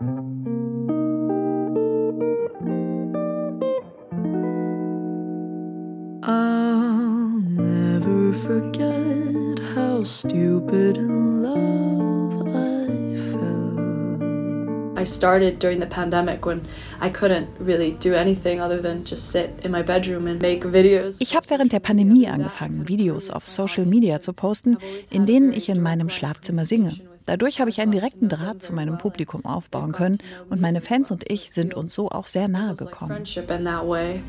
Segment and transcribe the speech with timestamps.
[0.00, 0.08] I'll
[7.42, 14.98] never forget how stupid in love I felt.
[14.98, 16.62] I started during the pandemic when
[17.02, 21.18] I couldn't really do anything other than just sit in my bedroom and make videos.
[21.20, 24.78] Ich habe während der Pandemie angefangen, Videos auf Social Media zu posten,
[25.10, 26.92] in denen ich in meinem Schlafzimmer singe.
[27.30, 30.18] Dadurch habe ich einen direkten Draht zu meinem Publikum aufbauen können
[30.48, 33.22] und meine Fans und ich sind uns so auch sehr nahe gekommen.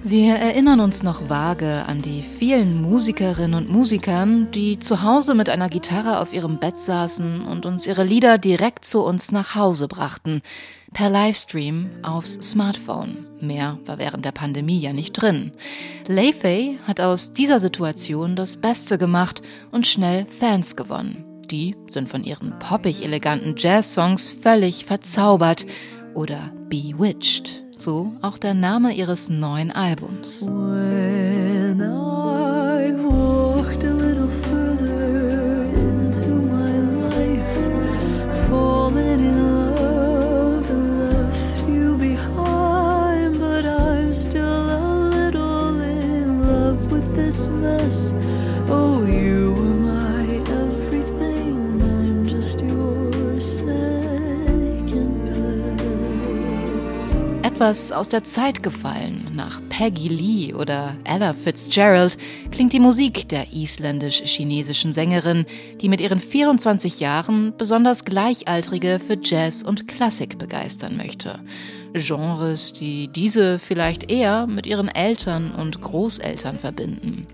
[0.03, 5.49] Wir erinnern uns noch vage an die vielen Musikerinnen und Musikern, die zu Hause mit
[5.49, 9.87] einer Gitarre auf ihrem Bett saßen und uns ihre Lieder direkt zu uns nach Hause
[9.87, 10.43] brachten.
[10.93, 13.25] Per Livestream aufs Smartphone.
[13.39, 15.53] Mehr war während der Pandemie ja nicht drin.
[16.05, 22.09] Lei Fei hat aus dieser Situation das Beste gemacht und schnell Fans gewonnen die sind
[22.09, 25.65] von ihren poppig eleganten Jazz-Songs völlig verzaubert
[26.13, 27.63] oder bewitched.
[27.77, 30.47] So auch der Name ihres neuen Albums.
[57.61, 59.27] Etwas aus der Zeit gefallen.
[59.35, 62.17] Nach Peggy Lee oder Ella Fitzgerald
[62.49, 65.45] klingt die Musik der isländisch-chinesischen Sängerin,
[65.79, 71.39] die mit ihren 24 Jahren besonders Gleichaltrige für Jazz und Klassik begeistern möchte.
[71.93, 77.27] Genres, die diese vielleicht eher mit ihren Eltern und Großeltern verbinden.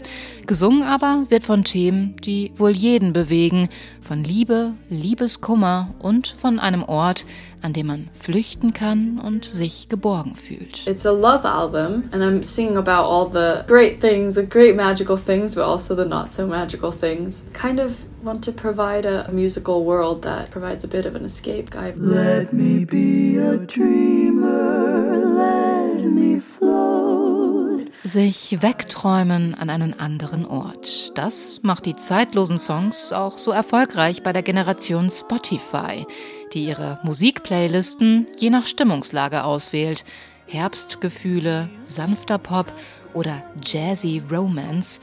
[0.45, 3.69] Gesungen aber wird von Themen, die wohl jeden bewegen,
[4.01, 7.25] von Liebe, Liebeskummer und von einem Ort,
[7.61, 10.87] an dem man flüchten kann und sich geborgen fühlt.
[10.87, 15.17] It's a love album and I'm singing about all the great things, the great magical
[15.17, 17.45] things, but also the not so magical things.
[17.53, 17.91] Kind of
[18.27, 21.75] want to provide a musical world that provides a bit of an escape.
[21.75, 27.87] I've Let me be a dreamer, let me float.
[28.03, 31.17] Sich wegträumen an einen anderen Ort.
[31.17, 36.05] Das macht die zeitlosen Songs auch so erfolgreich bei der Generation Spotify,
[36.53, 40.05] die ihre Musikplaylisten je nach Stimmungslage auswählt.
[40.47, 42.71] Herbstgefühle, sanfter Pop
[43.13, 45.01] oder jazzy Romance.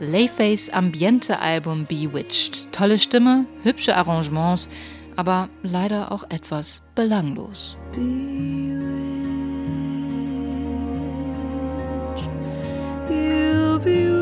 [0.00, 2.70] Layface Ambiente-Album Bewitched.
[2.72, 4.68] Tolle Stimme, hübsche Arrangements,
[5.16, 7.76] aber leider auch etwas belanglos.
[13.08, 14.15] Bewitched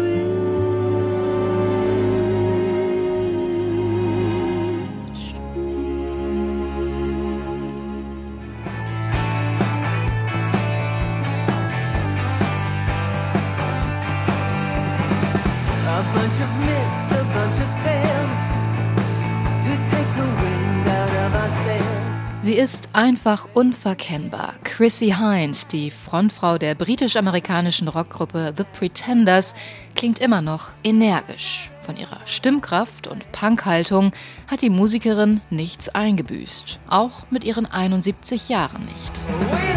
[22.44, 24.52] Sie ist einfach unverkennbar.
[24.64, 29.54] Chrissy Hines, die Frontfrau der britisch-amerikanischen Rockgruppe The Pretenders,
[29.94, 31.70] klingt immer noch energisch.
[31.80, 34.12] Von ihrer Stimmkraft und Punkhaltung
[34.46, 36.80] hat die Musikerin nichts eingebüßt.
[36.86, 39.73] Auch mit ihren 71 Jahren nicht.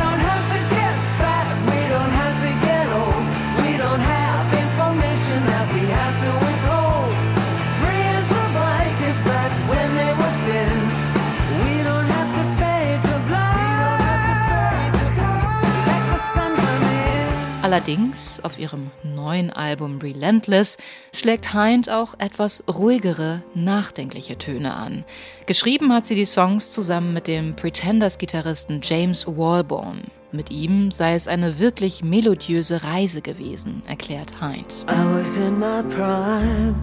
[17.68, 20.78] Allerdings auf ihrem neuen Album Relentless
[21.14, 25.04] schlägt Hind auch etwas ruhigere, nachdenkliche Töne an.
[25.48, 30.00] Geschrieben hat sie die Songs zusammen mit dem Pretenders-Gitarristen James Walborn.
[30.32, 34.86] Mit ihm sei es eine wirklich melodiöse Reise gewesen, erklärt Hind.
[34.90, 36.74] I was in my prime.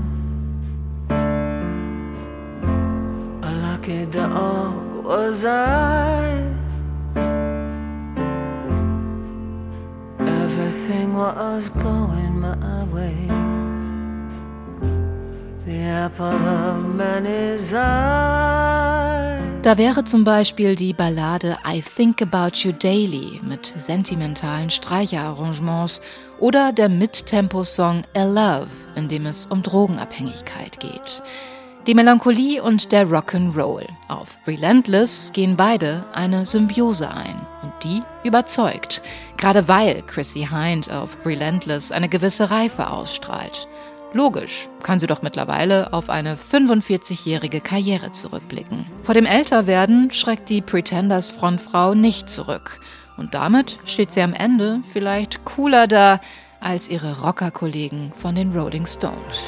[3.40, 6.23] A lucky dog was I.
[11.32, 13.14] was going my way.
[15.64, 19.40] The apple of many's eye.
[19.62, 26.02] Da wäre zum Beispiel die Ballade I Think About You Daily mit sentimentalen Streicherarrangements
[26.38, 31.22] oder der Mittempo-Song A Love, in dem es um Drogenabhängigkeit geht.
[31.86, 33.86] Die Melancholie und der Rock'n'Roll.
[34.08, 39.02] Auf Relentless gehen beide eine Symbiose ein und die überzeugt,
[39.36, 43.68] gerade weil Chrissy Hind auf Relentless eine gewisse Reife ausstrahlt.
[44.14, 48.86] Logisch, kann sie doch mittlerweile auf eine 45-jährige Karriere zurückblicken.
[49.02, 52.80] Vor dem Älterwerden schreckt die Pretenders Frontfrau nicht zurück.
[53.18, 56.20] Und damit steht sie am Ende vielleicht cooler da
[56.60, 59.42] als ihre Rockerkollegen von den Rolling Stones.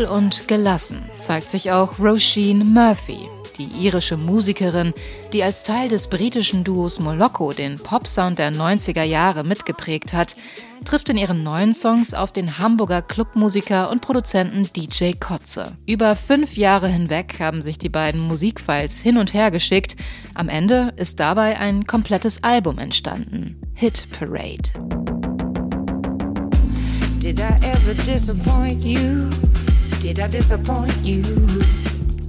[0.00, 4.94] Cool und gelassen zeigt sich auch Roisin Murphy, die irische Musikerin,
[5.34, 10.36] die als Teil des britischen Duos Moloko den Popsound der 90er Jahre mitgeprägt hat,
[10.86, 15.72] trifft in ihren neuen Songs auf den Hamburger Clubmusiker und Produzenten DJ Kotze.
[15.86, 19.96] Über fünf Jahre hinweg haben sich die beiden Musikfiles hin und her geschickt.
[20.34, 23.60] Am Ende ist dabei ein komplettes Album entstanden.
[23.74, 24.70] Hit Parade.
[27.18, 29.28] Did I ever disappoint you?
[30.02, 31.22] Did I disappoint you?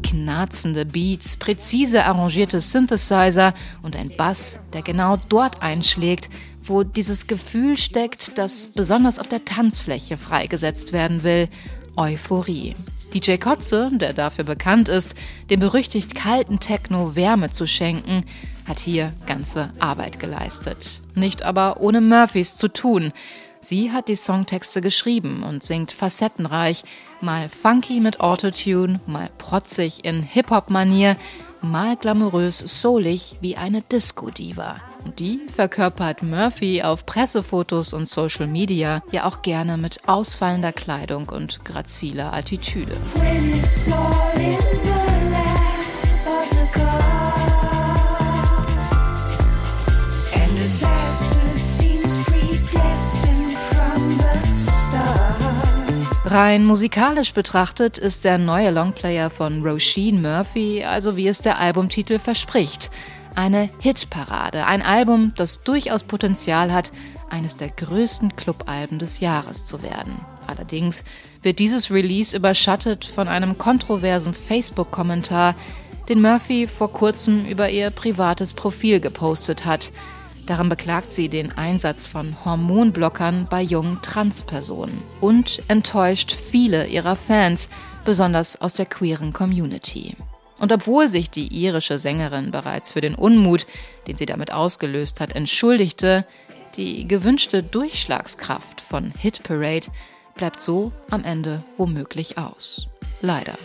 [0.04, 6.30] knarzende Beats, präzise arrangierte Synthesizer und ein Bass, der genau dort einschlägt,
[6.64, 11.48] wo dieses Gefühl steckt, das besonders auf der Tanzfläche freigesetzt werden will,
[11.96, 12.76] Euphorie.
[13.14, 15.16] DJ Kotze, der dafür bekannt ist,
[15.50, 18.26] dem berüchtigt kalten Techno Wärme zu schenken,
[18.66, 21.02] hat hier ganze Arbeit geleistet.
[21.16, 23.12] Nicht aber ohne Murphys zu tun.
[23.62, 26.84] Sie hat die Songtexte geschrieben und singt facettenreich,
[27.22, 31.16] mal funky mit Autotune, mal protzig in Hip-Hop-Manier,
[31.62, 34.82] mal glamourös soulig wie eine Disco-Diva.
[35.20, 41.64] Die verkörpert Murphy auf Pressefotos und Social Media ja auch gerne mit ausfallender Kleidung und
[41.64, 42.98] graziler Attitüde.
[56.32, 62.20] Rein musikalisch betrachtet ist der neue Longplayer von Roisin Murphy, also wie es der Albumtitel
[62.20, 62.90] verspricht,
[63.36, 66.94] eine Hitparade, ein Album, das durchaus Potenzial hat,
[67.30, 70.16] eines der größten Clubalben des Jahres zu werden.
[70.48, 71.04] Allerdings
[71.42, 75.54] wird dieses Release überschattet von einem kontroversen Facebook-Kommentar,
[76.08, 79.92] den Murphy vor kurzem über ihr privates Profil gepostet hat.
[80.52, 87.70] Darin beklagt sie den Einsatz von Hormonblockern bei jungen Transpersonen und enttäuscht viele ihrer Fans,
[88.04, 90.18] besonders aus der queeren Community.
[90.60, 93.66] Und obwohl sich die irische Sängerin bereits für den Unmut,
[94.08, 96.26] den sie damit ausgelöst hat, entschuldigte,
[96.76, 99.88] die gewünschte Durchschlagskraft von Hit Parade
[100.36, 102.88] bleibt so am Ende womöglich aus.
[103.22, 103.58] Leider.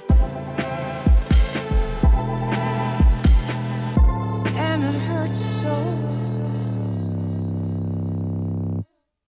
[4.56, 5.95] And it hurts so